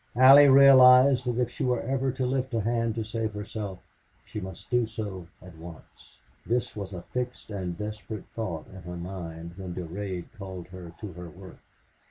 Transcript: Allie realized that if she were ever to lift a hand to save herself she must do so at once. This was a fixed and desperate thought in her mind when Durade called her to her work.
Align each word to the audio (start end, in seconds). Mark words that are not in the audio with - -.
Allie 0.15 0.47
realized 0.49 1.25
that 1.25 1.37
if 1.39 1.51
she 1.51 1.63
were 1.63 1.83
ever 1.83 2.11
to 2.13 2.25
lift 2.25 2.55
a 2.55 2.61
hand 2.61 2.95
to 2.95 3.03
save 3.03 3.35
herself 3.35 3.83
she 4.25 4.41
must 4.41 4.71
do 4.71 4.87
so 4.87 5.27
at 5.43 5.55
once. 5.55 6.17
This 6.43 6.75
was 6.75 6.91
a 6.91 7.03
fixed 7.03 7.51
and 7.51 7.77
desperate 7.77 8.25
thought 8.33 8.65
in 8.73 8.81
her 8.81 8.97
mind 8.97 9.51
when 9.57 9.75
Durade 9.75 10.31
called 10.39 10.69
her 10.69 10.91
to 11.01 11.13
her 11.13 11.29
work. 11.29 11.59